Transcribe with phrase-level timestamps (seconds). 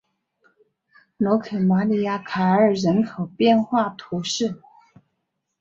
[1.17, 4.59] 洛克马里亚凯尔人口变化图示